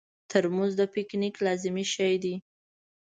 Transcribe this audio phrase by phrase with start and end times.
[0.29, 2.35] ترموز د پکنیک لازمي شی دی.